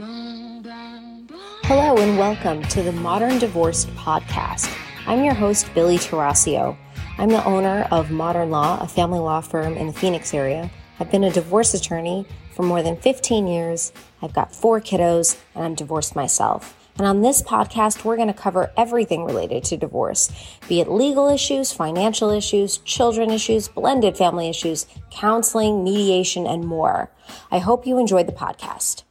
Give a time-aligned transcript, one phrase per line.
[0.00, 4.72] Hello and welcome to the Modern Divorce Podcast.
[5.08, 6.76] I'm your host, Billie Tarascio.
[7.18, 10.70] I'm the owner of Modern Law, a family law firm in the Phoenix area.
[11.00, 13.92] I've been a divorce attorney for more than 15 years.
[14.22, 16.76] I've got four kiddos and I'm divorced myself.
[16.96, 20.30] And on this podcast, we're going to cover everything related to divorce,
[20.68, 27.10] be it legal issues, financial issues, children issues, blended family issues, counseling, mediation, and more.
[27.50, 29.02] I hope you enjoyed the podcast.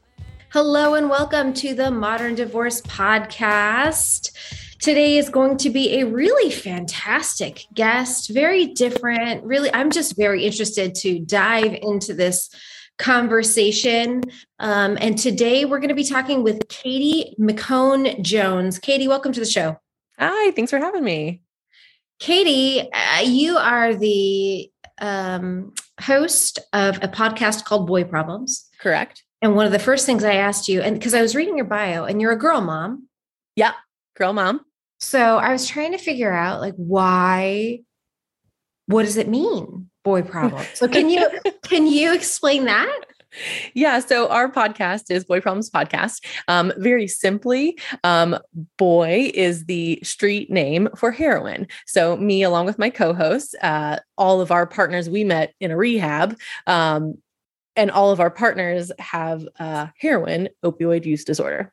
[0.60, 4.32] Hello, and welcome to the Modern Divorce Podcast.
[4.80, 9.44] Today is going to be a really fantastic guest, very different.
[9.44, 12.50] Really, I'm just very interested to dive into this
[12.98, 14.24] conversation.
[14.58, 18.80] Um, and today we're going to be talking with Katie McCone Jones.
[18.80, 19.80] Katie, welcome to the show.
[20.18, 21.44] Hi, thanks for having me.
[22.18, 28.68] Katie, uh, you are the um, host of a podcast called Boy Problems.
[28.80, 29.22] Correct.
[29.42, 31.66] And one of the first things I asked you, and because I was reading your
[31.66, 33.08] bio, and you're a girl mom.
[33.56, 33.74] Yeah,
[34.16, 34.62] girl mom.
[35.00, 37.82] So I was trying to figure out like why,
[38.88, 40.66] what does it mean, boy problem?
[40.74, 41.28] So can you
[41.64, 43.00] can you explain that?
[43.74, 46.26] Yeah, so our podcast is Boy Problems Podcast.
[46.48, 48.38] Um, very simply, um,
[48.78, 51.68] boy is the street name for heroin.
[51.86, 55.72] So, me, along with my co hosts, uh, all of our partners we met in
[55.72, 56.38] a rehab.
[56.66, 57.16] Um,
[57.78, 61.72] and all of our partners have uh, heroin opioid use disorder.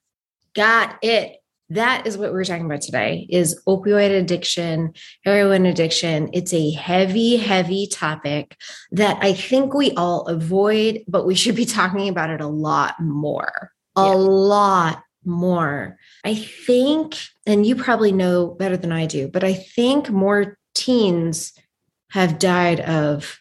[0.55, 1.39] Got it.
[1.71, 4.93] That is what we're talking about today is opioid addiction,
[5.25, 6.29] heroin addiction.
[6.35, 8.57] It's a heavy, heavy topic
[8.93, 13.01] that I think we all avoid, but we should be talking about it a lot
[13.01, 13.71] more.
[13.97, 14.13] A yeah.
[14.13, 15.97] lot more.
[16.23, 17.17] I think,
[17.47, 21.55] and you probably know better than I do, but I think more teens
[22.11, 23.41] have died of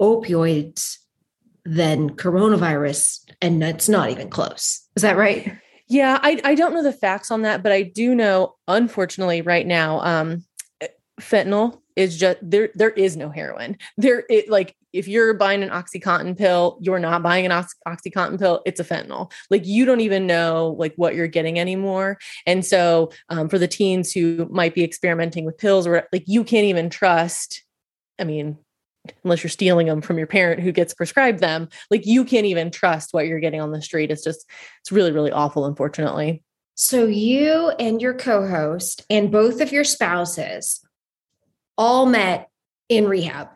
[0.00, 0.98] opioids
[1.64, 4.86] than coronavirus, and that's not even close.
[4.96, 5.56] Is that right?
[5.88, 9.66] Yeah, I, I don't know the facts on that, but I do know, unfortunately, right
[9.66, 10.44] now, um,
[11.20, 12.70] fentanyl is just there.
[12.74, 13.76] There is no heroin.
[13.96, 18.38] There, it like if you're buying an OxyContin pill, you're not buying an Oxy- OxyContin
[18.38, 18.62] pill.
[18.66, 19.30] It's a fentanyl.
[19.50, 22.18] Like you don't even know like what you're getting anymore.
[22.46, 26.44] And so, um, for the teens who might be experimenting with pills, or like you
[26.44, 27.62] can't even trust.
[28.18, 28.58] I mean,
[29.24, 32.70] unless you're stealing them from your parent who gets prescribed them like you can't even
[32.70, 34.10] trust what you're getting on the street.
[34.10, 34.48] It's just
[34.80, 36.42] it's really really awful unfortunately.
[36.74, 40.80] So you and your co-host and both of your spouses
[41.76, 42.48] all met
[42.88, 43.48] in rehab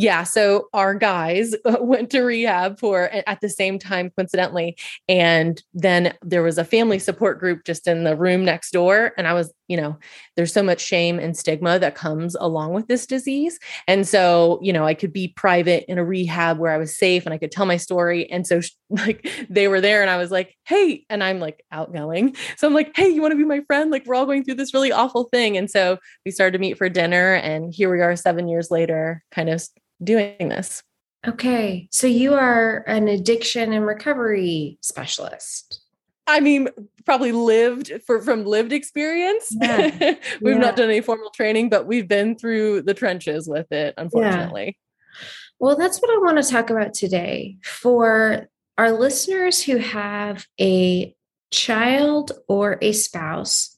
[0.00, 0.22] yeah.
[0.22, 4.78] So our guys went to rehab for at the same time, coincidentally.
[5.10, 9.12] And then there was a family support group just in the room next door.
[9.18, 9.98] And I was, you know,
[10.36, 13.58] there's so much shame and stigma that comes along with this disease.
[13.86, 17.26] And so, you know, I could be private in a rehab where I was safe
[17.26, 18.30] and I could tell my story.
[18.30, 22.36] And so, like, they were there and I was like, hey, and I'm like outgoing.
[22.56, 23.90] So I'm like, hey, you want to be my friend?
[23.90, 25.58] Like, we're all going through this really awful thing.
[25.58, 27.34] And so we started to meet for dinner.
[27.34, 29.62] And here we are seven years later, kind of
[30.02, 30.82] doing this.
[31.26, 31.88] Okay.
[31.90, 35.82] So you are an addiction and recovery specialist.
[36.26, 36.68] I mean,
[37.04, 39.48] probably lived for from lived experience.
[39.50, 39.90] Yeah.
[40.40, 40.60] we've yeah.
[40.60, 44.76] not done any formal training, but we've been through the trenches with it, unfortunately.
[44.76, 45.26] Yeah.
[45.58, 47.58] Well, that's what I want to talk about today.
[47.64, 51.14] For our listeners who have a
[51.50, 53.76] child or a spouse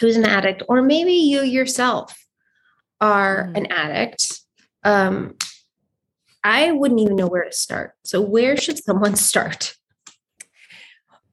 [0.00, 2.14] who's an addict, or maybe you yourself
[3.00, 3.56] are mm.
[3.56, 4.40] an addict,
[4.88, 5.34] um,
[6.42, 7.92] I wouldn't even know where to start.
[8.04, 9.74] So, where should someone start?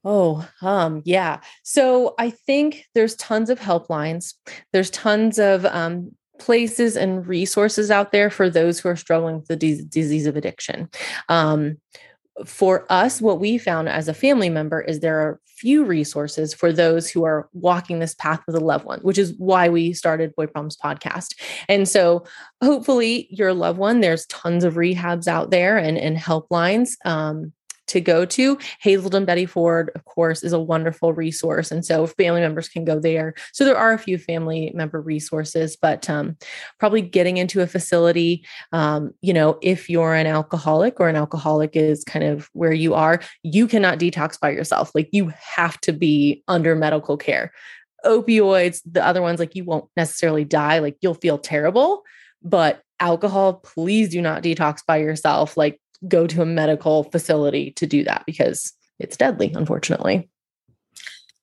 [0.03, 1.39] Oh, um, yeah.
[1.63, 4.35] So I think there's tons of helplines.
[4.71, 9.47] There's tons of um, places and resources out there for those who are struggling with
[9.47, 10.89] the d- disease of addiction.
[11.27, 11.77] Um,
[12.45, 16.73] for us, what we found as a family member is there are few resources for
[16.73, 20.35] those who are walking this path with a loved one, which is why we started
[20.35, 21.35] Boy Problems podcast.
[21.69, 22.25] And so,
[22.61, 26.95] hopefully, your loved one, there's tons of rehabs out there and, and helplines.
[27.05, 27.53] Um,
[27.87, 28.57] to go to.
[28.79, 31.71] Hazelden Betty Ford, of course, is a wonderful resource.
[31.71, 33.33] And so family members can go there.
[33.53, 36.37] So there are a few family member resources, but um,
[36.79, 41.75] probably getting into a facility, um, you know, if you're an alcoholic or an alcoholic
[41.75, 44.91] is kind of where you are, you cannot detox by yourself.
[44.95, 47.51] Like you have to be under medical care.
[48.05, 52.03] Opioids, the other ones, like you won't necessarily die, like you'll feel terrible,
[52.43, 55.57] but alcohol, please do not detox by yourself.
[55.57, 60.29] Like go to a medical facility to do that because it's deadly, unfortunately.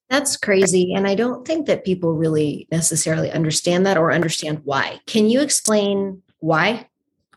[0.09, 0.93] That's crazy.
[0.93, 4.99] And I don't think that people really necessarily understand that or understand why.
[5.07, 6.87] Can you explain why?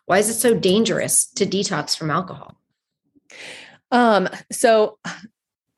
[0.07, 2.57] Why is it so dangerous to detox from alcohol?
[3.91, 4.99] Um, so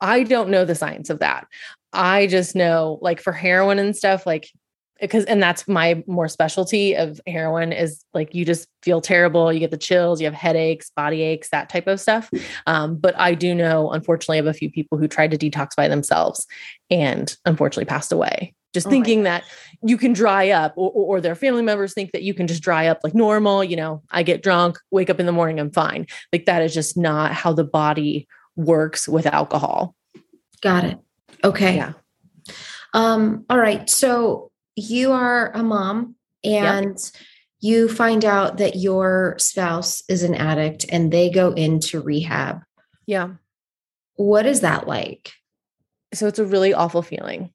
[0.01, 1.47] I don't know the science of that.
[1.93, 4.49] I just know like for heroin and stuff, like
[5.01, 9.59] because and that's my more specialty of heroin is like you just feel terrible you
[9.59, 12.29] get the chills you have headaches body aches that type of stuff.
[12.67, 15.87] Um, but i do know unfortunately of a few people who tried to detox by
[15.87, 16.47] themselves
[16.89, 18.53] and unfortunately passed away.
[18.73, 19.43] Just oh thinking that
[19.81, 22.85] you can dry up or, or, their family members think that you can just dry
[22.85, 26.05] up like normal you know i get drunk wake up in the morning i'm fine.
[26.31, 29.95] Like that is just not how the body works with alcohol.
[30.61, 30.99] Got it.
[31.43, 31.77] Okay.
[31.77, 31.93] Yeah.
[32.93, 33.89] Um all right.
[33.89, 34.48] So
[34.79, 37.23] you are a mom and yep.
[37.59, 42.61] you find out that your spouse is an addict and they go into rehab.
[43.05, 43.31] Yeah.
[44.15, 45.33] What is that like?
[46.13, 47.51] So it's a really awful feeling.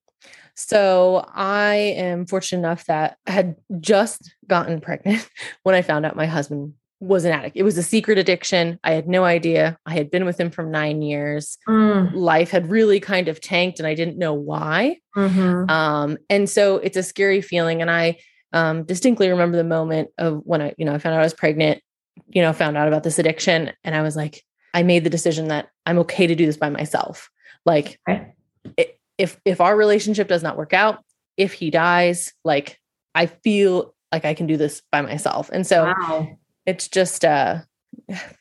[0.57, 5.29] So I am fortunate enough that I had just gotten pregnant
[5.63, 6.75] when I found out my husband
[7.05, 7.57] was an addict.
[7.57, 8.79] It was a secret addiction.
[8.83, 9.79] I had no idea.
[9.85, 11.59] I had been with him for nine years.
[11.69, 12.15] Mm.
[12.15, 14.99] Life had really kind of tanked and I didn't know why.
[15.17, 15.71] Mm-hmm.
[15.71, 17.83] Um, and so it's a scary feeling.
[17.83, 18.19] And I
[18.53, 21.35] um, distinctly remember the moment of when I, you know, I found out I was
[21.35, 21.83] pregnant,
[22.29, 23.73] you know, found out about this addiction.
[23.85, 24.43] And I was like,
[24.73, 27.31] I made the decision that I'm okay to do this by myself.
[27.67, 28.33] Like okay.
[28.77, 31.05] it, if, if our relationship does not work out,
[31.37, 32.81] if he dies, like
[33.15, 35.51] I feel like I can do this by myself.
[35.53, 37.67] And so wow it's just a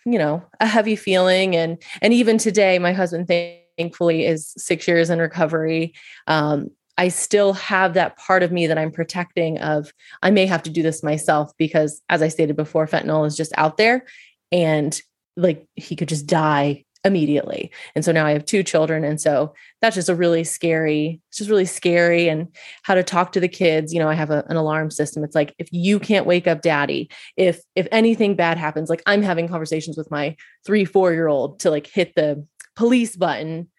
[0.06, 1.56] you know a heavy feeling.
[1.56, 5.94] And and even today my husband thankfully is six years in recovery.
[6.28, 9.92] Um I still have that part of me that I'm protecting of
[10.22, 13.52] I may have to do this myself because as I stated before fentanyl is just
[13.58, 14.06] out there.
[14.52, 15.00] And
[15.36, 17.72] like he could just die immediately.
[17.96, 19.04] And so now I have two children.
[19.04, 22.28] And so that's just a really scary, it's just really scary.
[22.28, 22.48] And
[22.84, 23.94] how to talk to the kids.
[23.94, 25.24] You know, I have a, an alarm system.
[25.24, 29.22] It's like if you can't wake up daddy, if if anything bad happens, like I'm
[29.22, 30.36] having conversations with my
[30.66, 32.46] three, four year old to like hit the
[32.76, 33.70] police button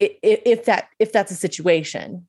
[0.00, 2.26] if, if that if that's a situation.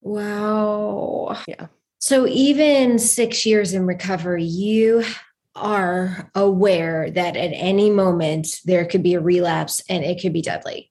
[0.00, 1.38] Wow.
[1.46, 1.66] Yeah.
[1.98, 5.04] So even six years in recovery, you
[5.54, 10.42] are aware that at any moment there could be a relapse and it could be
[10.42, 10.90] deadly.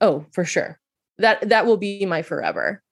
[0.00, 0.80] Oh, for sure.
[1.18, 2.82] That that will be my forever.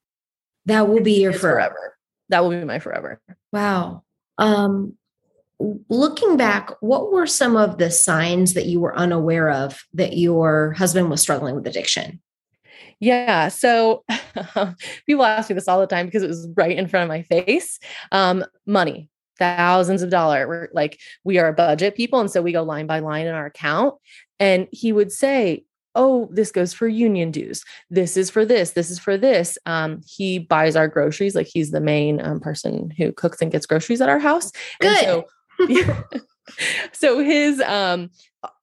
[0.67, 1.55] That will be your forever.
[1.55, 1.97] forever.
[2.29, 3.21] That will be my forever.
[3.53, 4.05] Wow.
[4.39, 4.97] Um
[5.89, 10.73] looking back, what were some of the signs that you were unaware of that your
[10.73, 12.21] husband was struggling with addiction?
[13.01, 13.49] Yeah.
[13.49, 14.05] So
[15.07, 17.23] people ask me this all the time because it was right in front of my
[17.23, 17.81] face.
[18.13, 19.09] Um, money,
[19.43, 20.47] thousands of dollars.
[20.47, 22.21] We're like, we are budget people.
[22.21, 23.97] And so we go line by line in our account.
[24.39, 27.65] And he would say, Oh, this goes for union dues.
[27.91, 28.71] This is for this.
[28.71, 29.59] This is for this.
[29.67, 31.35] Um, he buys our groceries.
[31.35, 34.53] Like he's the main um, person who cooks and gets groceries at our house.
[34.81, 35.05] Good.
[35.05, 35.25] So,
[36.93, 38.09] so his um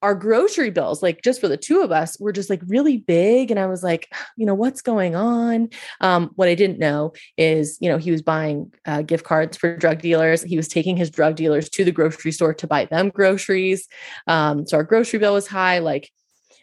[0.02, 3.52] our grocery bills, like just for the two of us, were just like really big.
[3.52, 5.70] And I was like, you know, what's going on?
[6.02, 9.76] Um, what I didn't know is, you know, he was buying uh, gift cards for
[9.78, 10.44] drug dealers.
[10.44, 13.88] He was taking his drug dealers to the grocery store to buy them groceries.
[14.28, 15.80] Um, so our grocery bill was high.
[15.80, 16.12] Like,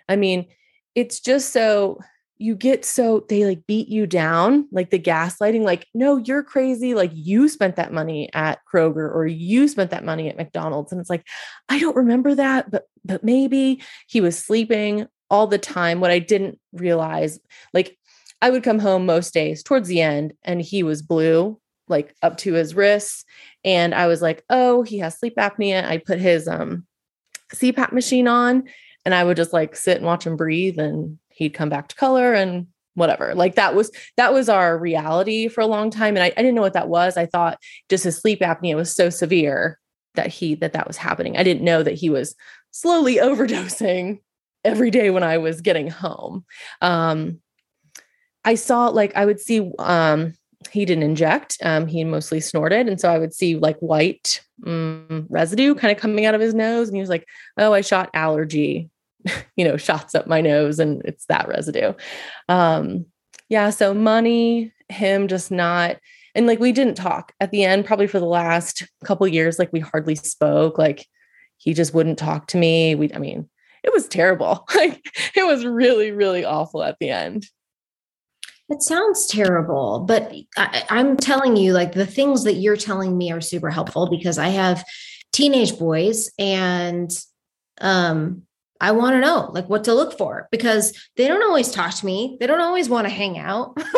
[0.08, 0.46] I mean,
[0.94, 2.00] it's just so
[2.38, 6.94] you get so they like beat you down, like the gaslighting, like, no, you're crazy.
[6.94, 10.92] Like you spent that money at Kroger or you spent that money at McDonald's.
[10.92, 11.26] And it's like,
[11.68, 16.00] I don't remember that, but but maybe he was sleeping all the time.
[16.00, 17.38] What I didn't realize,
[17.72, 17.96] like
[18.42, 22.36] I would come home most days towards the end and he was blue, like up
[22.38, 23.24] to his wrists.
[23.64, 25.84] And I was like, oh, he has sleep apnea.
[25.84, 26.86] I put his um
[27.54, 28.64] CPAP machine on
[29.06, 31.96] and I would just like sit and watch him breathe and he'd come back to
[31.96, 33.34] color and whatever.
[33.34, 36.16] Like that was that was our reality for a long time.
[36.16, 37.16] And I, I, didn't know what that was.
[37.16, 39.78] I thought just his sleep apnea was so severe
[40.14, 41.36] that he that that was happening.
[41.36, 42.34] I didn't know that he was
[42.72, 44.20] slowly overdosing
[44.64, 46.44] every day when i was getting home.
[46.80, 47.40] Um
[48.44, 50.34] i saw like i would see um
[50.72, 51.58] he didn't inject.
[51.62, 52.88] Um he mostly snorted.
[52.88, 56.54] And so i would see like white um, residue kind of coming out of his
[56.54, 56.88] nose.
[56.88, 57.28] And he was like
[57.58, 58.90] oh i shot allergy
[59.56, 61.92] you know, shots up my nose and it's that residue.
[62.48, 63.06] Um,
[63.48, 63.70] yeah.
[63.70, 65.98] So money, him just not,
[66.34, 69.72] and like we didn't talk at the end, probably for the last couple years, like
[69.72, 70.78] we hardly spoke.
[70.78, 71.06] Like
[71.56, 72.94] he just wouldn't talk to me.
[72.94, 73.48] We, I mean,
[73.82, 74.66] it was terrible.
[74.76, 75.00] Like
[75.34, 77.46] it was really, really awful at the end.
[78.68, 83.30] It sounds terrible, but I, I'm telling you, like the things that you're telling me
[83.30, 84.84] are super helpful because I have
[85.32, 87.10] teenage boys and
[87.80, 88.45] um
[88.80, 92.06] I want to know like what to look for because they don't always talk to
[92.06, 92.36] me.
[92.40, 93.72] They don't always want to hang out.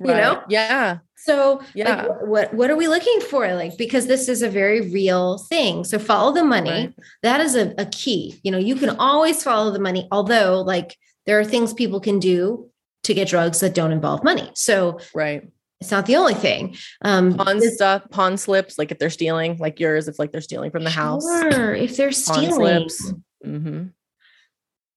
[0.00, 0.16] you Right.
[0.16, 0.42] know?
[0.48, 0.98] Yeah.
[1.16, 2.02] So, Yeah.
[2.04, 3.52] like, what what are we looking for?
[3.54, 5.82] Like, because this is a very real thing.
[5.84, 6.70] So, follow the money.
[6.70, 6.94] Right.
[7.22, 8.38] That is a, a key.
[8.44, 10.06] You know, you can always follow the money.
[10.12, 10.96] Although, like,
[11.26, 12.70] there are things people can do
[13.04, 14.50] to get drugs that don't involve money.
[14.54, 15.42] So, Right.
[15.80, 16.76] it's not the only thing.
[17.02, 20.70] Um, Pawn stuff, pawn slips, like if they're stealing, like yours, if like they're stealing
[20.70, 21.24] from the house.
[21.24, 22.88] Sure, if they're Pawn stealing.
[22.88, 23.12] slips.
[23.44, 23.86] Hmm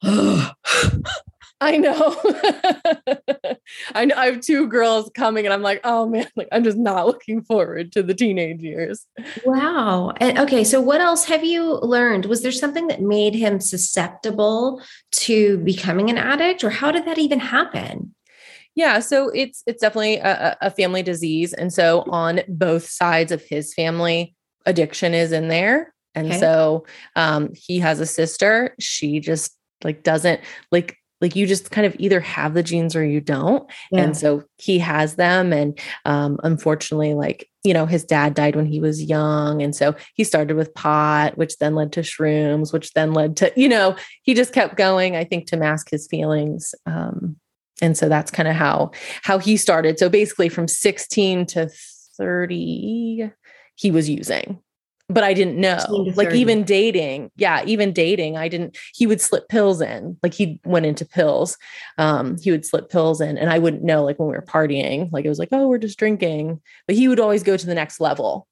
[1.61, 2.15] I know.
[3.93, 4.15] I know.
[4.15, 7.41] I have two girls coming, and I'm like, oh man, like I'm just not looking
[7.43, 9.05] forward to the teenage years.
[9.43, 10.13] Wow.
[10.21, 12.25] And okay, so what else have you learned?
[12.25, 14.81] Was there something that made him susceptible
[15.11, 18.15] to becoming an addict, or how did that even happen?
[18.75, 23.33] Yeah, so it's it's definitely a, a a family disease, and so on both sides
[23.33, 24.33] of his family,
[24.65, 26.39] addiction is in there, and Okay.
[26.39, 26.85] so
[27.15, 28.75] um, he has a sister.
[28.79, 33.05] She just like doesn't like like you just kind of either have the genes or
[33.05, 38.33] you don't, and so he has them, and um, unfortunately, like you know, his dad
[38.33, 42.01] died when he was young, and so he started with pot, which then led to
[42.01, 45.15] shrooms, which then led to you know, he just kept going.
[45.15, 46.73] I think to mask his feelings.
[46.85, 47.37] Um,
[47.81, 48.91] and so that's kind of how
[49.23, 51.69] how he started so basically from 16 to
[52.17, 53.31] 30
[53.75, 54.59] he was using
[55.09, 55.77] but i didn't know.
[56.15, 60.59] Like even dating yeah even dating i didn't he would slip pills in like he
[60.65, 61.57] went into pills
[61.97, 65.11] um he would slip pills in and i wouldn't know like when we were partying
[65.11, 67.75] like it was like oh we're just drinking but he would always go to the
[67.75, 68.47] next level.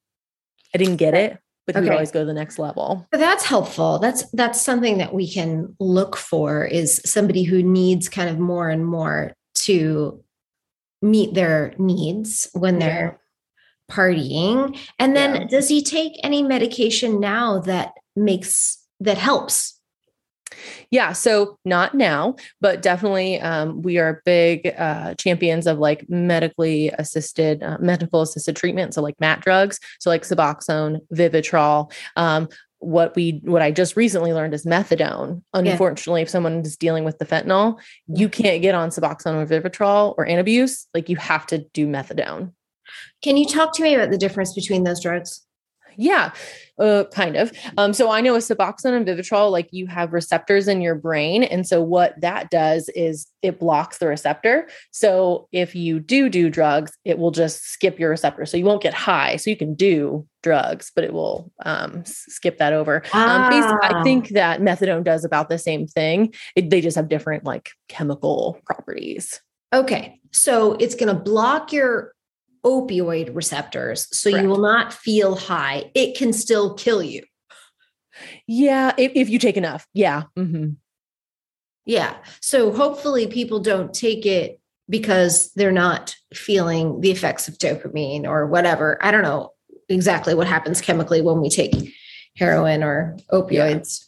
[0.73, 3.05] I didn't get it but he would always go to the next level.
[3.11, 3.99] That's helpful.
[3.99, 8.69] That's that's something that we can look for is somebody who needs kind of more
[8.69, 10.23] and more to
[11.01, 13.19] meet their needs when they're
[13.89, 14.77] partying.
[15.00, 15.44] And then Yeah.
[15.48, 19.75] does he take any medication now that makes that helps?
[20.89, 26.89] Yeah, so not now, but definitely um, we are big uh, champions of like medically
[26.98, 28.94] assisted, uh, medical assisted treatment.
[28.94, 31.91] So like MAT drugs, so like Suboxone, Vivitrol.
[32.15, 32.48] Um,
[32.79, 35.41] what we what I just recently learned is methadone.
[35.53, 40.13] Unfortunately, if someone is dealing with the fentanyl, you can't get on Suboxone or Vivitrol
[40.17, 40.86] or Antabuse.
[40.94, 42.53] Like you have to do methadone.
[43.22, 45.44] Can you talk to me about the difference between those drugs?
[46.00, 46.32] Yeah,
[46.77, 47.51] uh, kind of.
[47.75, 51.44] Um, so I know with Suboxone and Vivitrol, like you have receptors in your brain,
[51.44, 54.70] and so what that does is it blocks the receptor.
[54.91, 58.84] So if you do do drugs, it will just skip your receptor, so you won't
[58.84, 59.38] get high.
[59.38, 62.98] So you can do drugs, but it will um, skip that over.
[63.13, 63.79] Um, Ah.
[63.82, 66.32] I think that methadone does about the same thing.
[66.56, 69.41] It, they just have different like chemical properties.
[69.74, 70.20] Okay.
[70.32, 72.13] So it's going to block your
[72.67, 74.43] opioid receptors so Correct.
[74.43, 75.89] you will not feel high.
[75.95, 77.24] It can still kill you.
[78.45, 79.88] Yeah, if, if you take enough.
[79.93, 80.24] Yeah.
[80.38, 80.75] mhm.
[81.86, 82.17] Yeah.
[82.41, 84.59] So hopefully people don't take it
[84.89, 88.97] because they're not feeling the effects of dopamine or whatever.
[89.01, 89.53] I don't know
[89.88, 91.93] exactly what happens chemically when we take
[92.36, 94.03] heroin or opioids.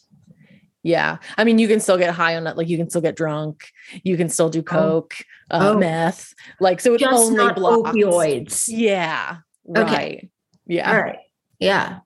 [0.82, 1.18] Yeah.
[1.36, 2.56] I mean, you can still get high on it.
[2.56, 3.68] Like you can still get drunk.
[4.02, 5.14] You can still do coke,
[5.50, 5.78] uh, Oh.
[5.78, 6.34] meth.
[6.58, 7.90] Like, so it Just only not blocks.
[7.90, 8.64] opioids.
[8.68, 9.36] Yeah.
[9.76, 10.30] Okay.
[10.66, 10.90] Yeah.
[10.90, 11.18] All right.
[11.58, 11.98] Yeah.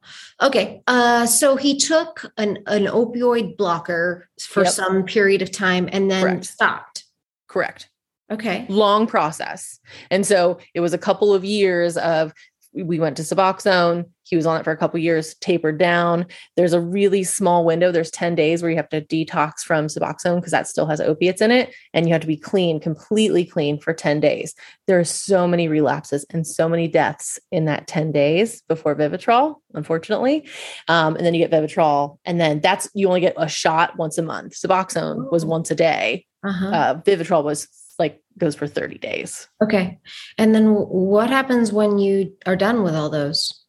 [0.43, 0.83] Okay.
[0.89, 4.73] Uh, so he took an, an opioid blocker for Yep.
[4.73, 6.45] some period of time and then Correct.
[6.45, 7.05] stopped.
[7.47, 7.89] Correct.
[8.33, 8.67] Okay.
[8.69, 9.79] Long process.
[10.11, 12.33] And so it was a couple of years of,
[12.75, 14.05] we went to Suboxone.
[14.27, 16.27] He was on it for a couple of years, tapered down.
[16.57, 17.93] There's a really small window.
[17.93, 21.43] There's 10 days where you have to detox from Suboxone because that still has opiates
[21.43, 21.75] in it.
[21.93, 24.55] And you have to be clean, completely clean for 10 days.
[24.87, 29.57] There are so many relapses and so many deaths in that 10 days before Vivitrol,
[29.75, 30.49] unfortunately.
[30.89, 32.19] Um, and then you get Vivitrol.
[32.25, 34.55] And then that's, you only get a shot once a month.
[34.55, 35.49] Suboxone was Oh.
[35.49, 36.25] once a day.
[36.43, 36.67] Uh-huh.
[36.69, 39.49] Uh, Vivitrol was like, goes for 30 days.
[39.63, 39.99] okay.
[40.39, 43.65] And then what happens when you are done with all those?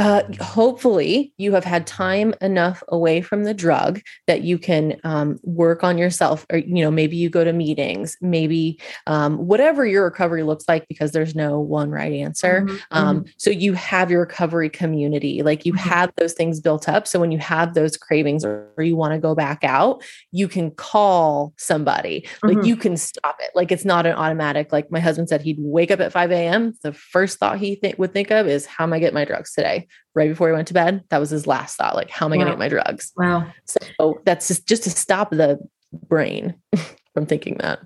[0.00, 5.38] Uh, hopefully, you have had time enough away from the drug that you can um,
[5.42, 10.04] work on yourself, or you know, maybe you go to meetings, maybe um, whatever your
[10.04, 12.64] recovery looks like, because there's no one right answer.
[12.66, 15.78] Mhm, Um, so you have your recovery community, like you Mhm.
[15.80, 17.06] have those things built up.
[17.06, 20.02] So when you have those cravings or, or you want to go back out,
[20.32, 22.26] you can call somebody.
[22.46, 22.64] Like Mhm.
[22.64, 23.50] you can stop it.
[23.54, 24.72] Like it's not an automatic.
[24.72, 26.72] Like my husband said, he'd wake up at 5 a.m.
[26.82, 29.52] The first thought he th- would think of is, "How am I getting my drugs
[29.52, 31.94] today?" Right before he went to bed, that was his last thought.
[31.94, 33.52] Like, "How am I going to get my drugs?" Wow.
[33.64, 35.58] So that's just just to stop the
[35.92, 36.54] brain
[37.14, 37.80] from thinking that.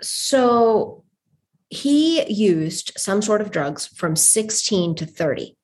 [0.00, 1.04] So
[1.70, 5.56] he used some sort of drugs from 16 to 30.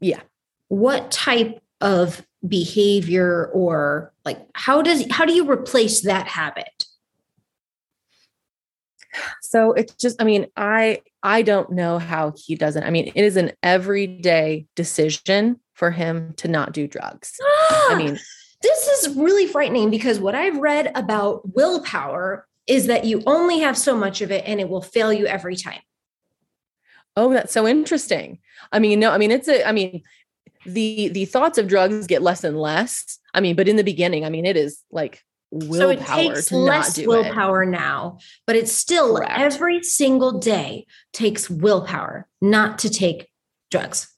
[0.00, 0.20] Yeah.
[0.68, 6.86] What type of behavior or like how does how do you replace that habit?
[9.42, 12.82] So it's just, I mean, I I don't know how he doesn't.
[12.82, 17.36] I mean, it is an everyday decision for him to not do drugs.
[17.70, 18.18] I mean,
[18.62, 23.76] this is really frightening because what I've read about willpower is that you only have
[23.76, 25.80] so much of it and it will fail you every time.
[27.16, 28.38] Oh, that's so interesting.
[28.70, 30.02] I mean, no, I mean, it's a, I mean,
[30.64, 33.18] the the thoughts of drugs get less and less.
[33.34, 36.46] I mean, but in the beginning, I mean, it is like willpower so it takes
[36.46, 37.70] to less willpower it.
[37.70, 39.38] now, but it's still Correct.
[39.38, 43.28] every single day takes willpower not to take
[43.70, 44.08] drugs.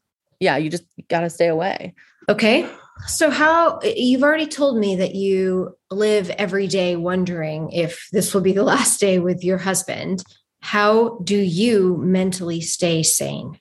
[0.40, 1.94] Yeah, you just got to stay away.
[2.28, 2.68] Okay.
[3.06, 8.40] So, how you've already told me that you live every day wondering if this will
[8.40, 10.22] be the last day with your husband.
[10.60, 13.58] How do you mentally stay sane?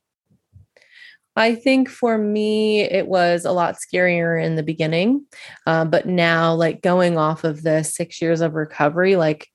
[1.35, 5.25] I think for me, it was a lot scarier in the beginning.
[5.65, 9.47] Um, but now, like going off of the six years of recovery, like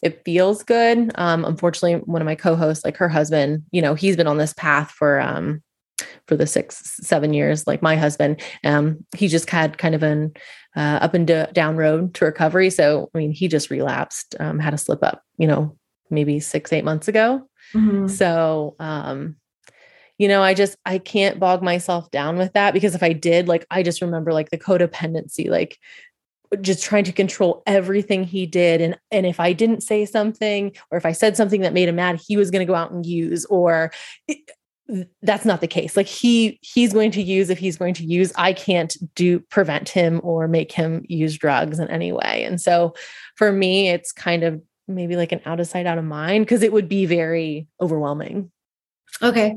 [0.00, 1.10] it feels good.
[1.16, 4.52] Um, unfortunately, one of my co-hosts, like her husband, you know, he's been on this
[4.52, 5.62] path for um,
[6.26, 10.32] for the six seven years like my husband um he just had kind of an
[10.76, 14.58] uh, up and d- down road to recovery so i mean he just relapsed um,
[14.58, 15.76] had a slip up you know
[16.10, 18.06] maybe six eight months ago mm-hmm.
[18.06, 19.36] so um
[20.22, 23.48] you know i just i can't bog myself down with that because if i did
[23.48, 25.80] like i just remember like the codependency like
[26.52, 30.72] uh, just trying to control everything he did and and if i didn't say something
[30.92, 32.92] or if i said something that made him mad he was going to go out
[32.92, 33.90] and use or
[34.28, 34.34] eh,
[35.22, 35.96] that's not the case.
[35.96, 38.32] Like he he's going to use if he's going to use.
[38.36, 42.44] I can't do prevent him or make him use drugs in any way.
[42.44, 42.92] And so
[43.36, 46.62] for me it's kind of maybe like an out of sight out of mind because
[46.62, 48.50] it would be very overwhelming
[49.20, 49.56] okay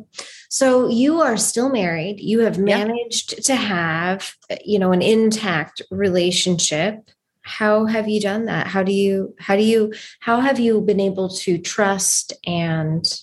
[0.50, 3.44] so you are still married you have managed yeah.
[3.44, 4.34] to have
[4.64, 7.10] you know an intact relationship
[7.42, 11.00] how have you done that how do you how do you how have you been
[11.00, 13.22] able to trust and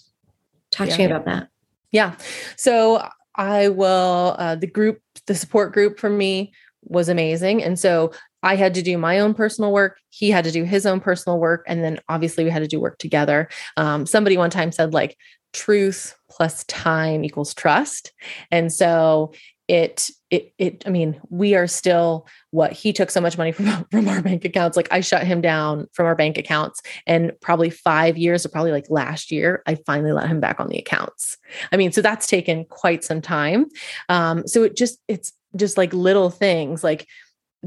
[0.71, 0.97] talk yeah.
[0.97, 1.49] to me about that
[1.93, 2.17] yeah.
[2.57, 7.63] So I will, uh, the group, the support group for me was amazing.
[7.63, 8.13] And so
[8.43, 9.99] I had to do my own personal work.
[10.09, 11.65] He had to do his own personal work.
[11.69, 13.49] And then obviously we had to do work together.
[13.77, 15.17] Um, somebody one time said, like,
[15.53, 18.13] truth plus time equals trust.
[18.51, 19.33] And so
[19.69, 23.85] it it it i mean we are still what he took so much money from
[23.91, 26.83] from our bank accounts like i shut him down from our bank accounts.
[27.07, 30.69] And probably 5 years or probably like last year i finally let him back on
[30.69, 31.39] the accounts.
[31.71, 33.67] I mean so that's taken quite some time.
[34.09, 37.07] Um so it just it's just like little things like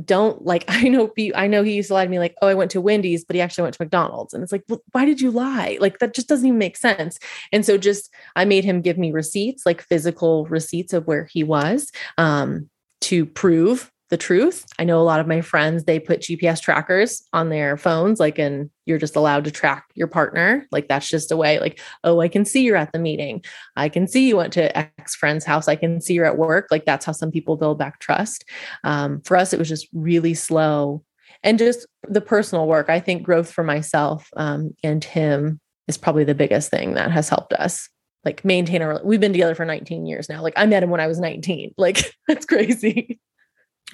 [0.03, 2.53] don't like I know I know he used to lie to me like, oh, I
[2.53, 4.34] went to Wendy's, but he actually went to McDonald's.
[4.34, 5.77] And it's like, well, why did you lie?
[5.79, 7.19] Like that just doesn't even make sense.
[7.51, 11.43] And so just I made him give me receipts, like physical receipts of where he
[11.43, 12.69] was, um,
[13.01, 14.65] to prove the truth.
[14.78, 18.38] I know a lot of my friends, they put GPS trackers on their phones, like,
[18.38, 20.68] and you're just allowed to track your partner.
[20.72, 23.44] Like, that's just a way, like, oh, I can see you're at the meeting.
[23.76, 25.68] I can see you went to X friend's house.
[25.68, 26.68] I can see you're at work.
[26.70, 28.46] Like, that's how some people build back trust.
[28.84, 31.04] Um, for us, it was just really slow.
[31.41, 36.24] And just the personal work, I think growth for myself um, and him is probably
[36.24, 37.89] the biggest thing that has helped us
[38.24, 41.00] like maintain our we've been together for 19 years now like i met him when
[41.00, 43.20] i was 19 like that's crazy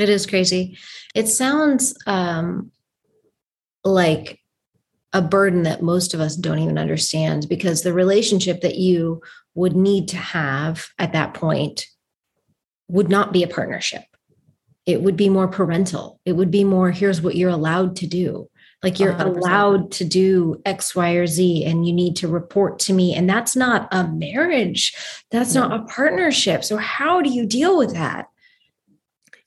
[0.02, 0.78] it is crazy.
[1.16, 2.72] It sounds um,
[3.84, 4.40] like
[5.14, 9.22] a burden that most of us don't even understand because the relationship that you
[9.56, 11.88] would need to have at that point
[12.88, 14.04] would not be a partnership.
[14.86, 16.20] It would be more parental.
[16.26, 18.50] It would be more here's what you're allowed to do.
[18.84, 19.38] Like you're 100%.
[19.38, 23.14] allowed to do X, Y, or Z, and you need to report to me.
[23.14, 24.96] And that's not a marriage.
[25.30, 25.68] That's no.
[25.68, 26.64] not a partnership.
[26.64, 28.31] So, how do you deal with that?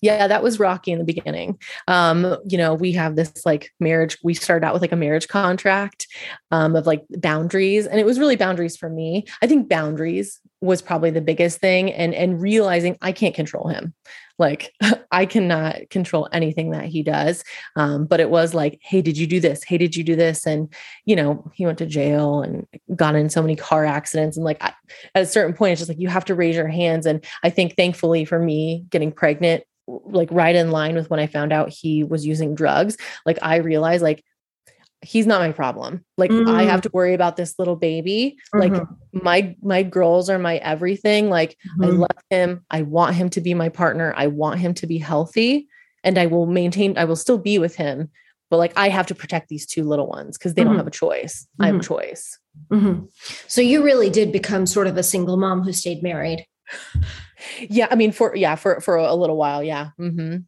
[0.04, 1.58] Yeah, that was rocky in the beginning.
[1.88, 5.28] Um, you know, we have this like marriage, we started out with like a marriage
[5.28, 6.06] contract
[6.50, 7.86] um, of like boundaries.
[7.86, 9.24] And it was really boundaries for me.
[9.40, 13.94] I think boundaries was probably the biggest thing and and realizing I can't control him.
[14.38, 14.74] Like
[15.10, 17.42] I cannot control anything that he does.
[17.76, 19.64] Um, but it was like, hey, did you do this?
[19.64, 20.46] Hey, did you do this?
[20.46, 20.70] And
[21.06, 24.36] you know, he went to jail and got in so many car accidents.
[24.36, 24.74] And like I,
[25.14, 27.06] at a certain point, it's just like you have to raise your hands.
[27.06, 31.26] And I think thankfully for me, getting pregnant like right in line with when I
[31.26, 34.24] found out he was using drugs, like I realized like
[35.04, 36.04] he's not my problem.
[36.16, 36.48] Like mm.
[36.50, 36.84] I have mm.
[36.84, 38.36] to worry about this little baby.
[38.54, 38.74] Mm-hmm.
[38.74, 41.28] Like my my girls are my everything.
[41.28, 41.84] Like mm-hmm.
[41.84, 42.64] I love him.
[42.70, 44.14] I want him to be my partner.
[44.16, 45.68] I want him to be healthy
[46.02, 48.10] and I will maintain I will still be with him.
[48.50, 50.70] But like I have to protect these two little ones because they mm-hmm.
[50.70, 51.46] don't have a choice.
[51.60, 51.94] I have a mm-hmm.
[51.94, 52.38] choice.
[52.70, 53.04] Mm-hmm.
[53.48, 56.46] So you really did become sort of a single mom who stayed married
[57.60, 59.90] yeah, I mean, for yeah, for for a little while, yeah.
[59.98, 60.38] Mm-hmm.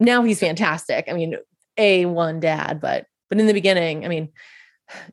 [0.00, 1.06] Now he's fantastic.
[1.08, 1.36] I mean,
[1.76, 4.30] a one dad, but but in the beginning, I mean,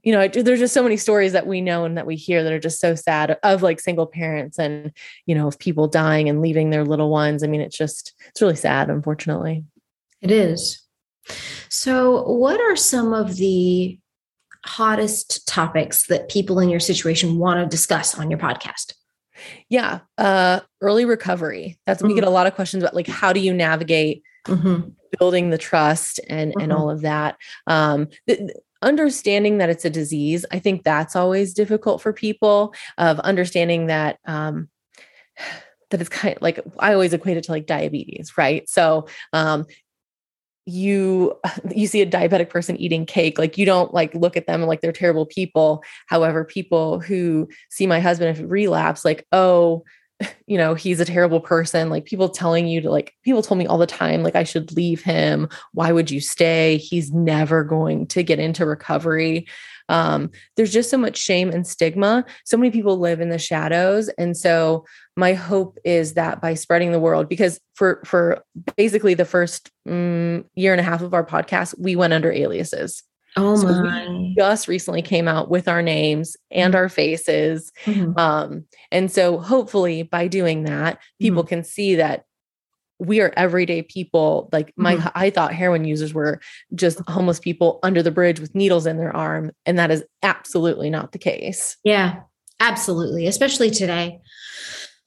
[0.03, 2.53] you know, there's just so many stories that we know and that we hear that
[2.53, 4.91] are just so sad of like single parents and,
[5.25, 7.43] you know, of people dying and leaving their little ones.
[7.43, 9.65] I mean, it's just, it's really sad, unfortunately.
[10.21, 10.81] It is.
[11.69, 13.99] So, what are some of the
[14.65, 18.93] hottest topics that people in your situation want to discuss on your podcast?
[19.69, 21.79] Yeah, uh, early recovery.
[21.85, 22.09] That's mm-hmm.
[22.09, 22.27] we get mm.
[22.27, 24.89] a lot of questions about like how do you navigate mm-hmm.
[25.19, 26.61] building the trust and mm-hmm.
[26.61, 27.37] and all of that.
[27.67, 32.73] Um, th- understanding that it's a disease, I think that's always difficult for people.
[32.97, 34.69] Of understanding that um,
[35.89, 38.67] that it's kind of like I always equate it to like diabetes, right?
[38.69, 39.65] So um,
[40.67, 41.33] you
[41.73, 44.81] you see a diabetic person eating cake like you don't like look at them like
[44.81, 45.81] they're terrible people.
[46.07, 49.83] However people who see my husband if relapse like oh
[50.45, 53.65] you know he's a terrible person like people telling you to like people told me
[53.65, 55.47] all the time like i should leave him.
[55.71, 56.77] Why would you stay?
[56.77, 59.47] He's never going to get into recovery
[59.89, 62.25] um, there's just so much shame and stigma.
[62.45, 64.09] So many people live in the shadows.
[64.17, 68.43] And so my hope is that by spreading the world, because for for
[68.75, 73.03] basically the first um, year and a half of our podcast, we went under aliases.
[73.35, 74.33] Oh so my!
[74.37, 78.17] just recently came out with our names and our faces, mm-hmm.
[78.17, 81.49] um, and so hopefully by doing that, people mm-hmm.
[81.49, 82.23] can see that
[82.99, 84.49] we are everyday people.
[84.51, 85.07] Like my, mm-hmm.
[85.13, 86.39] I thought heroin users were
[86.73, 89.51] just homeless people under the bridge with needles in their arm.
[89.65, 91.77] And that is absolutely not the case.
[91.83, 92.21] Yeah,
[92.59, 93.27] absolutely.
[93.27, 94.19] Especially today.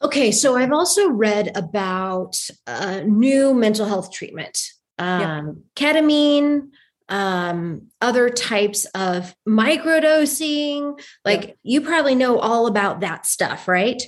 [0.03, 0.31] Okay.
[0.31, 4.59] So I've also read about uh, new mental health treatment,
[4.98, 5.42] um, yeah.
[5.76, 6.68] ketamine,
[7.09, 10.98] um, other types of microdosing.
[11.24, 11.53] Like yeah.
[11.64, 14.03] you probably know all about that stuff, right?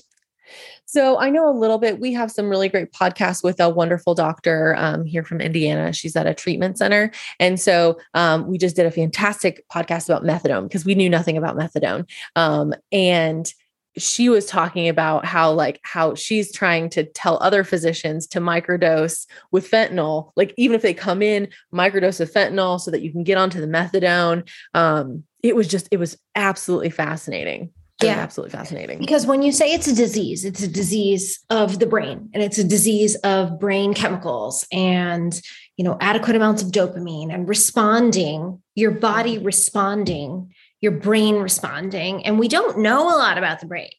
[0.93, 2.01] So I know a little bit.
[2.01, 5.91] We have some really great podcasts with a wonderful doctor um, here from Indiana.
[5.95, 7.11] She's at a treatment center.
[7.41, 11.39] And so um, we just did a fantastic podcast about methadone because we knew nothing
[11.39, 12.07] about methadone.
[12.37, 13.51] Um, and
[13.97, 19.27] she was talking about how like how she's trying to tell other physicians to microdose
[19.51, 23.23] with fentanyl like even if they come in microdose of fentanyl so that you can
[23.23, 27.71] get onto the methadone um it was just it was absolutely fascinating
[28.05, 28.15] yeah.
[28.15, 28.99] absolutely fascinating.
[28.99, 32.59] Because when you say it's a disease it's a disease of the brain and it's
[32.59, 35.41] a disease of brain chemicals and
[35.77, 39.47] you know adequate amounts of dopamine and responding your body mm-hmm.
[39.47, 43.91] responding your brain responding and we don't know a lot about the brain.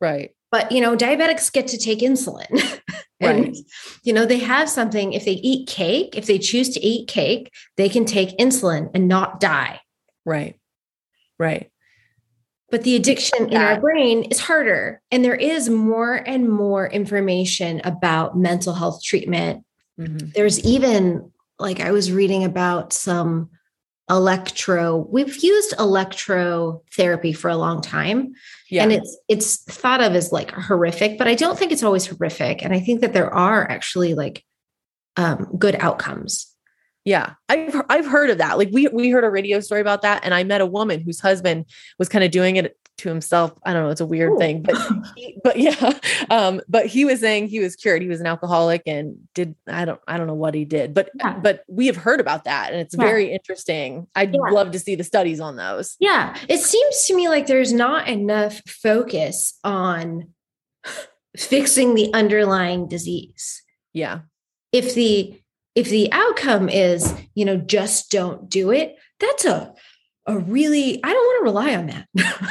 [0.00, 0.30] Right.
[0.50, 2.80] But you know diabetics get to take insulin.
[3.18, 3.56] And right.
[4.02, 7.50] you know they have something if they eat cake if they choose to eat cake
[7.78, 9.80] they can take insulin and not die.
[10.26, 10.60] Right.
[11.38, 11.70] Right
[12.70, 15.00] but the addiction in our brain is harder.
[15.10, 19.64] And there is more and more information about mental health treatment.
[20.00, 20.30] Mm-hmm.
[20.34, 23.50] There's even, like, I was reading about some
[24.08, 28.32] electro we've used electrotherapy for a long time
[28.70, 28.84] yeah.
[28.84, 32.64] and it's it's thought of as like horrific but i don't think it's always horrific
[32.64, 34.44] and i think that there are actually like
[35.16, 36.54] um, good outcomes
[37.06, 38.58] yeah, I've I've heard of that.
[38.58, 41.20] Like we we heard a radio story about that, and I met a woman whose
[41.20, 41.66] husband
[42.00, 43.52] was kind of doing it to himself.
[43.64, 44.38] I don't know, it's a weird Ooh.
[44.38, 44.76] thing, but
[45.16, 45.98] he, but yeah,
[46.30, 48.02] um, but he was saying he was cured.
[48.02, 51.10] He was an alcoholic and did I don't I don't know what he did, but
[51.14, 51.38] yeah.
[51.38, 53.04] but we have heard about that, and it's yeah.
[53.04, 54.08] very interesting.
[54.16, 54.40] I'd yeah.
[54.50, 55.94] love to see the studies on those.
[56.00, 60.30] Yeah, it seems to me like there's not enough focus on
[61.36, 63.62] fixing the underlying disease.
[63.92, 64.22] Yeah,
[64.72, 65.40] if the
[65.76, 69.72] if the outcome is you know just don't do it that's a
[70.26, 72.08] a really i don't want to rely on that.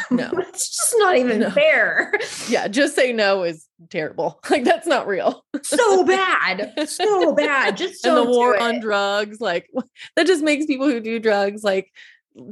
[0.09, 0.31] No.
[0.47, 1.49] It's just not even no.
[1.49, 2.13] fair.
[2.47, 4.39] Yeah just say no is terrible.
[4.49, 5.43] Like that's not real.
[5.63, 9.69] So bad so bad just and the war on drugs like
[10.15, 11.91] that just makes people who do drugs like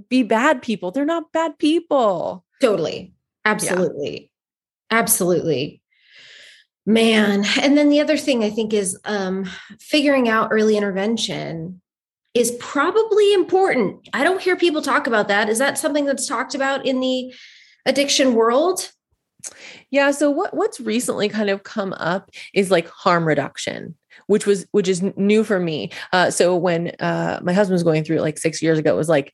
[0.09, 0.91] be bad people.
[0.91, 2.43] They're not bad people.
[2.59, 3.13] Totally.
[3.45, 4.31] Absolutely.
[4.91, 4.99] Yeah.
[4.99, 5.83] absolutely
[6.86, 7.46] Man.
[7.62, 11.82] And then the other thing I think is um, figuring out early intervention
[12.34, 14.10] is probably important.
[14.13, 15.50] I don't hear people talk about that.
[15.50, 17.34] Is that something that's talked about in the
[17.86, 18.91] addiction world?
[19.91, 23.96] Yeah, so what what's recently kind of come up is like harm reduction,
[24.28, 25.91] which was which is new for me.
[26.12, 28.98] Uh, so when uh, my husband was going through it like six years ago, it
[28.98, 29.34] was like,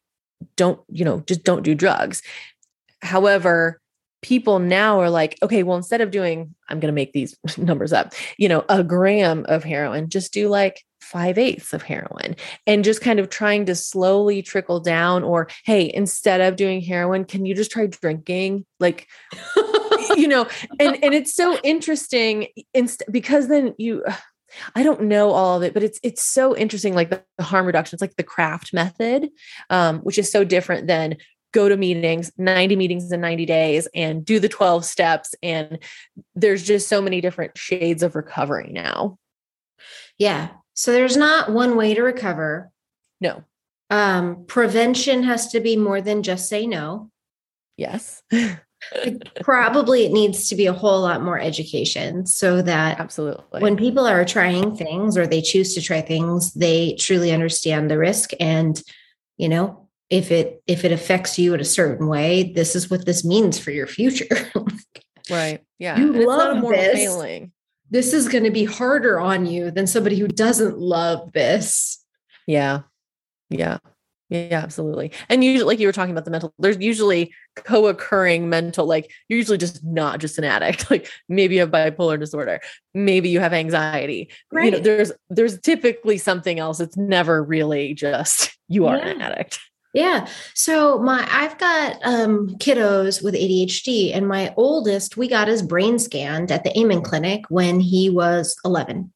[0.55, 2.21] don't you know, just don't do drugs.
[3.01, 3.79] However,
[4.21, 7.93] people now are like, okay, well, instead of doing, I'm going to make these numbers
[7.93, 12.35] up, you know, a gram of heroin, just do like five eighths of heroin
[12.67, 15.23] and just kind of trying to slowly trickle down.
[15.23, 18.65] Or, hey, instead of doing heroin, can you just try drinking?
[18.79, 19.07] Like,
[20.15, 20.47] you know,
[20.79, 24.03] and, and it's so interesting inst- because then you,
[24.75, 26.95] I don't know all of it, but it's it's so interesting.
[26.95, 29.29] Like the, the harm reduction, it's like the CRAFT method,
[29.69, 31.17] um, which is so different than
[31.51, 35.33] go to meetings 90 meetings in 90 days and do the 12 steps.
[35.41, 35.79] And
[36.35, 39.17] there's just so many different shades of recovery now.
[40.17, 40.49] Yeah.
[40.73, 42.71] So there's not one way to recover.
[43.19, 43.43] No.
[43.89, 47.09] Um prevention has to be more than just say no.
[47.77, 48.21] Yes.
[49.41, 53.61] Probably it needs to be a whole lot more education so that absolutely.
[53.61, 57.97] when people are trying things or they choose to try things they truly understand the
[57.97, 58.81] risk and
[59.35, 63.05] you know if it if it affects you in a certain way this is what
[63.05, 64.25] this means for your future
[65.29, 67.51] right yeah you and love this failing.
[67.89, 72.03] this is going to be harder on you than somebody who doesn't love this
[72.47, 72.81] yeah
[73.49, 73.77] yeah
[74.29, 75.11] yeah, absolutely.
[75.27, 79.11] And usually, like you were talking about the mental, there's usually co occurring mental, like
[79.27, 80.87] you're usually just not just an addict.
[80.99, 82.59] Like maybe you have bipolar disorder,
[82.93, 84.31] maybe you have anxiety.
[84.51, 84.65] Right.
[84.65, 86.79] You know, there's there's typically something else.
[86.79, 89.07] It's never really just you are yeah.
[89.07, 89.59] an addict.
[89.93, 90.27] Yeah.
[90.53, 95.97] So my I've got um kiddos with ADHD and my oldest we got his brain
[95.97, 99.11] scanned at the Amen clinic when he was 11.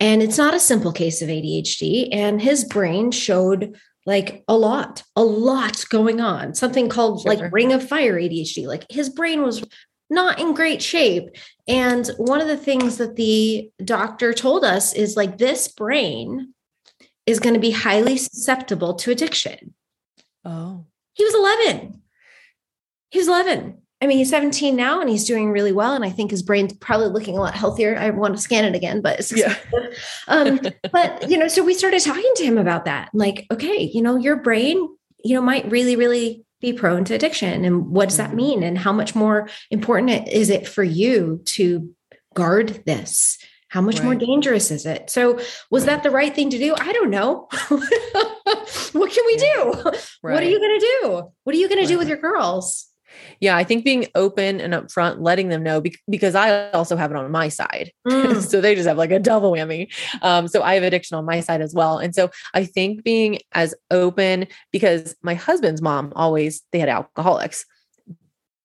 [0.00, 5.02] And it's not a simple case of ADHD and his brain showed like a lot,
[5.16, 7.34] a lot going on, something called sure.
[7.34, 8.66] like ring of fire ADHD.
[8.66, 9.64] Like his brain was
[10.10, 11.28] not in great shape.
[11.66, 16.54] And one of the things that the doctor told us is like this brain
[17.26, 19.74] is going to be highly susceptible to addiction.
[20.44, 20.86] Oh.
[21.14, 22.00] He was 11.
[23.10, 23.78] He was 11.
[24.00, 25.94] I mean, he's 17 now and he's doing really well.
[25.94, 27.98] And I think his brain's probably looking a lot healthier.
[27.98, 29.56] I want to scan it again, but it's yeah.
[30.28, 30.60] um,
[30.92, 33.10] but you know, so we started talking to him about that.
[33.12, 34.76] Like, okay, you know, your brain,
[35.24, 37.64] you know, might really, really be prone to addiction.
[37.64, 38.36] And what does that mm-hmm.
[38.36, 38.62] mean?
[38.62, 41.92] And how much more important is it for you to
[42.34, 43.38] guard this?
[43.68, 44.04] How much right.
[44.04, 45.10] more dangerous is it?
[45.10, 45.38] So,
[45.70, 46.74] was that the right thing to do?
[46.78, 47.48] I don't know.
[47.68, 49.72] what can we do?
[50.22, 50.34] Right.
[50.34, 51.32] What are you going to do?
[51.44, 52.88] What are you going to do with your girls?
[53.40, 57.16] yeah, I think being open and upfront, letting them know because I also have it
[57.16, 57.92] on my side.
[58.08, 58.40] Mm.
[58.40, 59.92] so they just have like a double whammy.
[60.22, 61.98] Um, so I have addiction on my side as well.
[61.98, 67.66] And so I think being as open because my husband's mom always, they had alcoholics.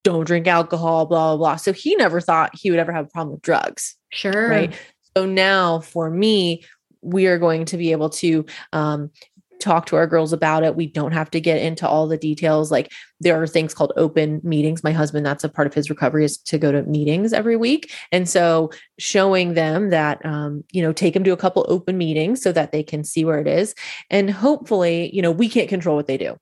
[0.05, 1.55] Don't drink alcohol, blah, blah, blah.
[1.57, 3.97] So he never thought he would ever have a problem with drugs.
[4.11, 4.49] Sure.
[4.49, 4.73] Right.
[5.15, 6.63] So now for me,
[7.01, 9.11] we are going to be able to um,
[9.59, 10.75] talk to our girls about it.
[10.75, 12.71] We don't have to get into all the details.
[12.71, 14.83] Like there are things called open meetings.
[14.83, 17.91] My husband, that's a part of his recovery is to go to meetings every week.
[18.11, 22.41] And so showing them that, um, you know, take them to a couple open meetings
[22.41, 23.73] so that they can see where it is.
[24.09, 26.35] And hopefully, you know, we can't control what they do,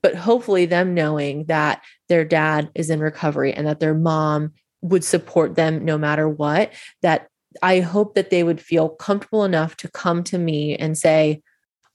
[0.00, 5.04] but hopefully them knowing that their dad is in recovery and that their mom would
[5.04, 7.28] support them no matter what, that
[7.62, 11.42] I hope that they would feel comfortable enough to come to me and say,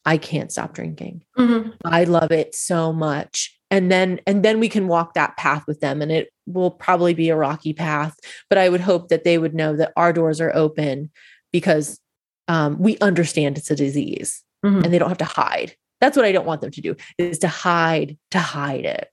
[0.06, 1.24] I can't stop drinking.
[1.38, 1.72] Mm-hmm.
[1.84, 3.58] I love it so much.
[3.70, 7.14] And then and then we can walk that path with them and it will probably
[7.14, 8.18] be a rocky path,
[8.50, 11.12] but I would hope that they would know that our doors are open
[11.52, 12.00] because
[12.48, 14.84] um, we understand it's a disease mm-hmm.
[14.84, 15.76] and they don't have to hide.
[16.00, 19.10] That's what I don't want them to do is to hide to hide it.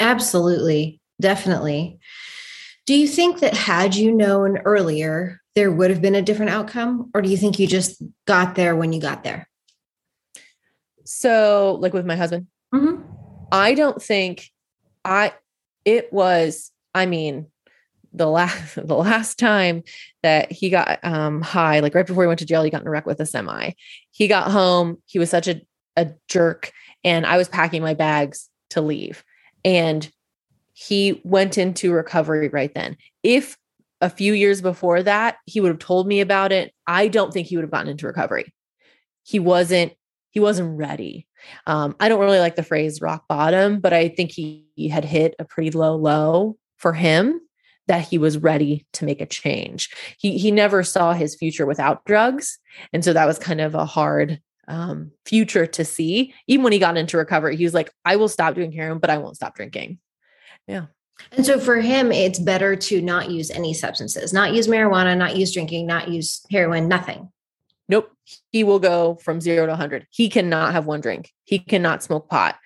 [0.00, 1.00] Absolutely.
[1.20, 1.98] Definitely.
[2.86, 7.10] Do you think that had you known earlier, there would have been a different outcome?
[7.14, 9.48] Or do you think you just got there when you got there?
[11.04, 13.02] So, like with my husband, mm-hmm.
[13.52, 14.50] I don't think
[15.04, 15.34] I,
[15.84, 17.46] it was, I mean,
[18.12, 19.82] the last the last time
[20.22, 22.86] that he got um high, like right before he went to jail, he got in
[22.86, 23.72] a wreck with a semi.
[24.10, 25.60] He got home, he was such a,
[25.96, 26.72] a jerk,
[27.04, 29.24] and I was packing my bags to leave.
[29.64, 30.10] And
[30.78, 32.98] he went into recovery right then.
[33.22, 33.56] If
[34.02, 36.74] a few years before that, he would have told me about it.
[36.86, 38.52] I don't think he would have gotten into recovery.
[39.22, 39.94] He wasn't
[40.32, 41.26] he wasn't ready.
[41.66, 45.06] Um, I don't really like the phrase rock bottom, but I think he, he had
[45.06, 47.40] hit a pretty low low for him
[47.86, 49.88] that he was ready to make a change.
[50.18, 52.58] He he never saw his future without drugs,
[52.92, 56.34] and so that was kind of a hard um, future to see.
[56.46, 59.08] Even when he got into recovery, he was like, "I will stop doing heroin, but
[59.08, 60.00] I won't stop drinking."
[60.66, 60.86] Yeah.
[61.32, 65.36] And so for him, it's better to not use any substances, not use marijuana, not
[65.36, 67.30] use drinking, not use heroin, nothing.
[67.88, 68.10] Nope.
[68.50, 70.06] He will go from zero to 100.
[70.10, 71.32] He cannot have one drink.
[71.44, 72.56] He cannot smoke pot.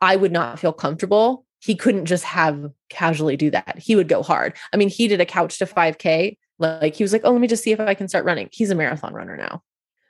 [0.00, 1.44] I would not feel comfortable.
[1.60, 3.78] He couldn't just have casually do that.
[3.78, 4.54] He would go hard.
[4.72, 6.38] I mean, he did a couch to 5K.
[6.58, 8.48] Like he was like, oh, let me just see if I can start running.
[8.52, 9.62] He's a marathon runner now.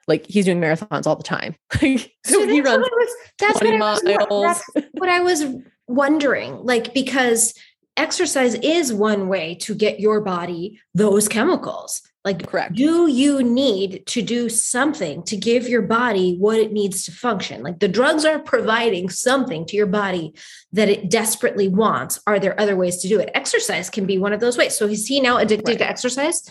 [0.07, 1.57] Like he's doing marathons all the time.
[1.73, 1.79] so,
[2.27, 4.03] so he runs was, that's 20 what miles.
[4.05, 5.45] Was, that's what I was
[5.87, 6.59] wondering.
[6.65, 7.55] Like, because
[7.97, 12.75] exercise is one way to get your body those chemicals Like, Correct.
[12.75, 17.63] do you need to do something to give your body what it needs to function?
[17.63, 20.33] Like, the drugs are providing something to your body
[20.73, 22.21] that it desperately wants.
[22.27, 23.31] Are there other ways to do it?
[23.35, 24.77] Exercise can be one of those ways.
[24.79, 25.79] So, is he now addicted Right.
[25.79, 26.43] to exercise?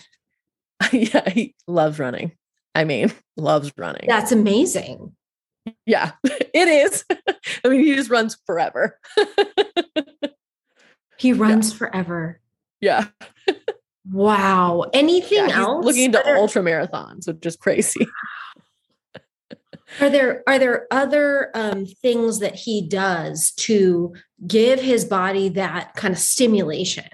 [0.92, 2.32] yeah, he loves running.
[2.74, 4.04] I mean, loves running.
[4.06, 5.16] That's amazing.
[5.86, 7.04] Yeah, it is.
[7.64, 8.98] I mean, he just runs forever.
[11.18, 12.40] He runs forever.
[12.80, 13.06] Yeah.
[14.10, 14.86] Wow.
[14.92, 15.84] Anything yeah else?
[15.84, 18.06] looking into Are there- ultra marathons, which is crazy.
[20.00, 24.14] Are there are there other um, things that he does to
[24.46, 27.04] give his body that kind of stimulation?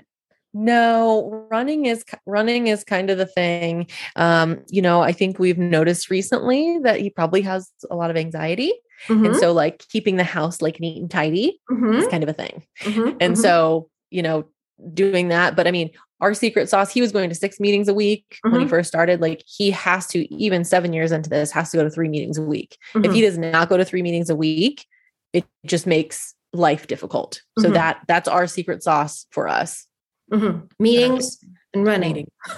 [0.58, 3.86] No, running is running is kind of the thing.
[4.16, 8.16] Um, you know, I think we've noticed recently that he probably has a lot of
[8.16, 8.72] anxiety.
[9.08, 12.28] And Mhm, so like keeping the house like neat and tidy mhm, is kind of
[12.28, 12.64] a thing.
[12.84, 13.36] mhm, And mhm.
[13.36, 14.46] so, you know,
[14.94, 15.90] doing that, but I mean,
[16.20, 18.70] our secret sauce, he was going to six meetings a week when he Mhm.
[18.70, 19.20] first started.
[19.20, 22.38] Like he has to, even seven years into this, has to go to three meetings
[22.38, 22.76] a week.
[22.96, 24.84] If he does not go to three meetings a week,
[25.32, 27.42] it just makes life difficult.
[27.58, 29.86] So that that's our secret sauce for us.
[30.32, 30.68] Mhm.
[30.78, 31.38] meetings
[31.74, 32.30] and running.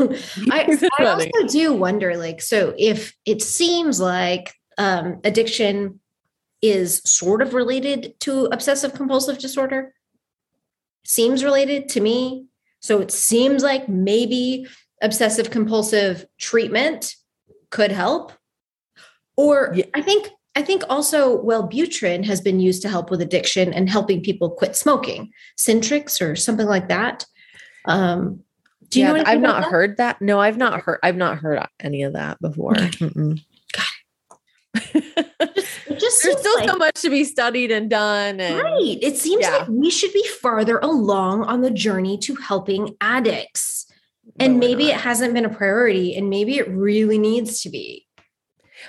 [0.51, 6.01] I, I also do wonder, like, so if it seems like um, addiction
[6.63, 9.95] is sort of related to obsessive compulsive disorder,
[11.05, 12.47] seems related to me.
[12.81, 14.67] So it seems like maybe
[15.03, 17.15] obsessive compulsive treatment
[17.71, 18.33] could help.
[19.37, 19.87] Or Yeah.
[19.95, 24.21] I think I think also Wellbutrin has been used to help with addiction and helping
[24.23, 27.25] people quit smoking, Centrix or something like that.
[27.85, 28.41] Um,
[28.89, 29.23] do you yeah, know?
[29.27, 29.71] I've not that?
[29.71, 30.21] heard that.
[30.21, 30.99] No, I've not heard.
[31.03, 32.75] I've not heard any of that before.
[32.77, 33.37] Okay.
[34.93, 38.39] It just There's still like, so much to be studied and done.
[38.41, 38.99] And right.
[39.03, 39.57] It seems Yeah.
[39.59, 43.87] like we should be farther along on the journey to helping addicts.
[44.37, 44.95] but And maybe not.
[44.95, 48.07] it hasn't been a priority, and maybe it really needs to be.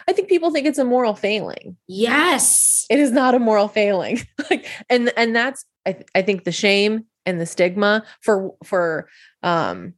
[0.08, 1.76] I think people think it's a moral failing.
[1.88, 2.86] Yes.
[2.90, 4.20] It is not a moral failing.
[4.50, 9.08] like, and and that's I, th- I think the shame and the stigma for for
[9.44, 9.94] um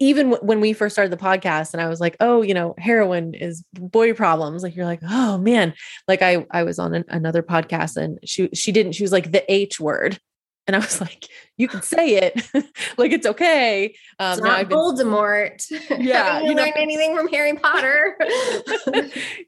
[0.00, 2.74] even w- when we first started the podcast and I was like, oh, you know,
[2.78, 4.62] heroin is boy problems.
[4.64, 5.74] Like you're like, oh man.
[6.08, 8.92] Like I I was on an, another podcast and she she didn't.
[8.92, 10.18] She was like the H word,
[10.66, 12.42] and I was like, you can say it,
[12.98, 13.94] like it's okay.
[14.18, 15.62] Um, It's now I've been Voldemort.
[16.00, 18.16] Yeah, you know- learned anything from Harry Potter?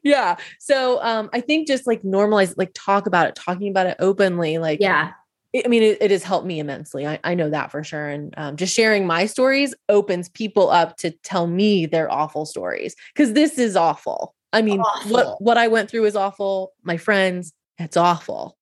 [0.03, 0.37] yeah.
[0.59, 4.57] So um, I think just like normalize, like talk about it, talking about it openly.
[4.59, 5.11] Like, yeah.
[5.63, 7.07] I mean, it, it has helped me immensely.
[7.07, 8.09] I, I know that for sure.
[8.09, 12.95] And um, just sharing my stories opens people up to tell me their awful stories
[13.13, 14.33] because this is awful.
[14.51, 15.11] I mean, Awful.
[15.11, 16.73] what what I went through is awful.
[16.83, 18.57] My friends, it's awful,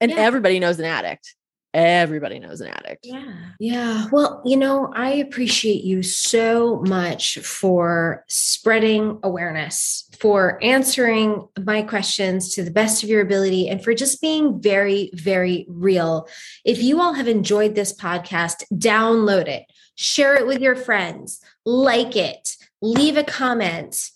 [0.00, 0.18] and Yeah.
[0.18, 1.34] everybody knows an addict.
[1.72, 3.06] Everybody knows an addict.
[3.06, 3.32] Yeah.
[3.60, 4.06] Yeah.
[4.10, 12.54] Well, you know, I appreciate you so much for spreading awareness, for answering my questions
[12.54, 16.28] to the best of your ability, and for just being very, very real.
[16.64, 22.16] If you all have enjoyed this podcast, download it, share it with your friends, like
[22.16, 24.10] it, leave a comment,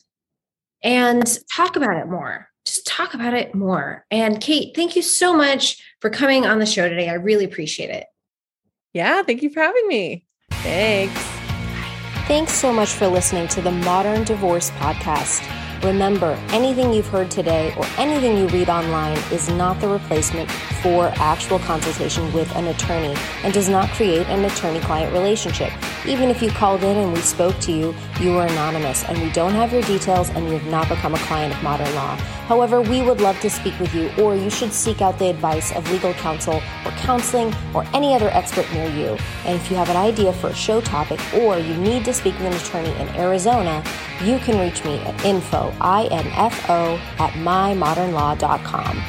[0.82, 2.48] and talk about it more.
[2.64, 4.06] Just talk about it more.
[4.10, 7.08] And Kate, thank you so much for coming on the show today.
[7.08, 8.06] I really appreciate it.
[8.92, 9.22] Yeah.
[9.22, 10.24] Thank you for having me.
[10.50, 11.20] Thanks.
[12.26, 15.46] Thanks so much for listening to the Modern Divorce Podcast.
[15.84, 21.12] Remember, anything you've heard today or anything you read online is not the replacement for
[21.16, 25.70] actual consultation with an attorney and does not create an attorney client relationship.
[26.06, 29.28] Even if you called in and we spoke to you, you are anonymous and we
[29.32, 32.18] don't have your details and you have not become a client of modern law.
[32.46, 35.72] However, we would love to speak with you, or you should seek out the advice
[35.72, 39.16] of legal counsel or counseling or any other expert near you.
[39.46, 42.34] And if you have an idea for a show topic or you need to speak
[42.34, 43.82] with an attorney in Arizona,
[44.22, 49.02] you can reach me at info, I-N-F-O, at mymodernlaw.com.